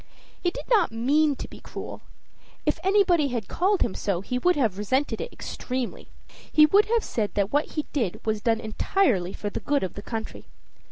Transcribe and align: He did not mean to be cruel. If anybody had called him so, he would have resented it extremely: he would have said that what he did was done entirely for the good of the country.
He 0.41 0.49
did 0.49 0.67
not 0.67 0.91
mean 0.91 1.35
to 1.35 1.47
be 1.47 1.59
cruel. 1.59 2.01
If 2.65 2.79
anybody 2.83 3.27
had 3.27 3.47
called 3.47 3.83
him 3.83 3.93
so, 3.93 4.21
he 4.21 4.39
would 4.39 4.55
have 4.55 4.79
resented 4.79 5.21
it 5.21 5.31
extremely: 5.31 6.07
he 6.51 6.65
would 6.65 6.85
have 6.85 7.03
said 7.03 7.35
that 7.35 7.53
what 7.53 7.73
he 7.73 7.85
did 7.93 8.19
was 8.25 8.41
done 8.41 8.59
entirely 8.59 9.31
for 9.31 9.51
the 9.51 9.59
good 9.59 9.83
of 9.83 9.93
the 9.93 10.01
country. 10.01 10.47